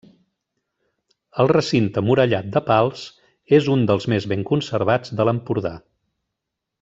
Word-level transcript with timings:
El 1.43 1.49
recinte 1.51 2.03
murallat 2.07 2.49
de 2.57 2.63
Pals 2.71 3.03
és 3.61 3.69
un 3.77 3.83
dels 3.91 4.09
més 4.15 4.27
ben 4.35 4.47
conservats 4.55 5.13
de 5.21 5.27
l'Empordà. 5.31 5.77